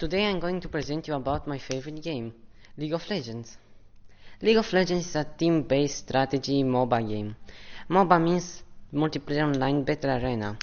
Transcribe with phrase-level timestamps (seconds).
[0.00, 2.32] Today I'm going to present you about my favorite game,
[2.78, 3.58] League of Legends.
[4.40, 7.36] League of Legends is a team-based strategy MOBA game.
[7.90, 8.62] MOBA means
[8.94, 10.56] multiplayer online battle arena.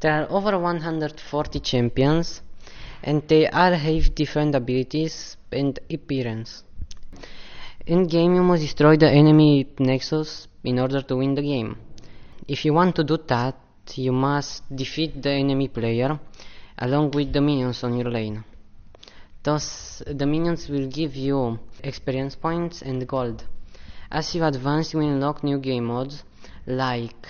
[0.00, 2.40] There are over 140 champions
[3.02, 6.62] and they all have different abilities and appearance.
[7.84, 11.76] In game you must destroy the enemy nexus in order to win the game.
[12.48, 13.54] If you want to do that,
[13.96, 16.18] you must defeat the enemy player
[16.78, 18.44] along with the minions on your lane.
[19.48, 23.46] Thus, the minions will give you experience points and gold.
[24.10, 26.22] As you advance, you unlock new game modes
[26.66, 27.26] like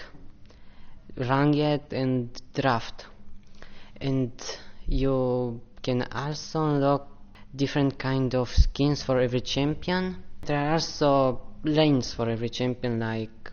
[1.16, 3.06] Ranked and Draft.
[4.00, 4.32] And
[4.88, 7.06] you can also unlock
[7.54, 10.16] different kind of skins for every champion.
[10.44, 13.52] There are also lanes for every champion like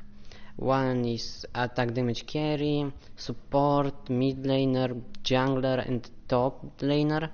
[0.56, 7.30] one is attack damage carry, support, mid laner, jungler and top laner.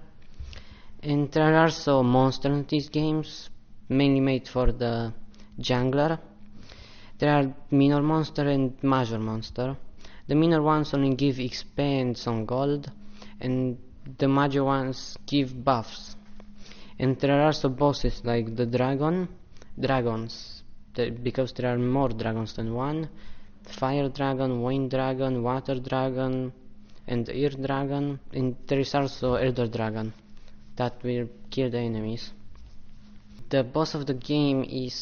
[1.03, 3.49] And there are also monsters in these games,
[3.89, 5.11] mainly made for the
[5.59, 6.19] jungler.
[7.17, 9.75] There are minor monster and major monster.
[10.27, 12.91] The minor ones only give XP and some gold,
[13.39, 13.79] and
[14.19, 16.15] the major ones give buffs.
[16.99, 19.27] And there are also bosses like the dragon,
[19.79, 20.61] dragons,
[20.95, 23.09] because there are more dragons than one.
[23.63, 26.53] Fire dragon, wind dragon, water dragon,
[27.07, 30.13] and air dragon, and there is also elder dragon
[30.81, 32.23] that will kill the enemies.
[33.53, 34.97] The boss of the game is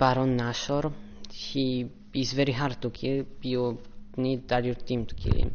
[0.00, 0.84] Baron Nashor.
[1.30, 1.68] He
[2.22, 3.26] is very hard to kill.
[3.42, 3.78] You
[4.16, 5.50] need your team to kill him.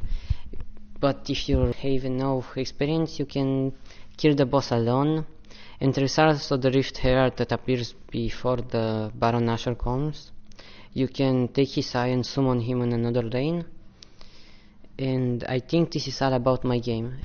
[0.99, 3.73] But if you have enough experience, you can
[4.15, 5.25] kill the boss alone.
[5.81, 10.31] And there is also the Rift Herald that appears before the Baron Nashor comes.
[10.93, 13.65] You can take his eye and summon him on another lane.
[14.99, 17.09] And I think this is all about my game.